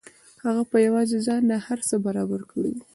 هغه 0.45 0.63
په 0.71 0.77
یوازې 0.85 1.17
ځان 1.25 1.41
دا 1.51 1.57
هر 1.67 1.79
څه 1.87 1.95
برابر 2.05 2.41
کړي 2.51 2.69
وو 2.73 2.81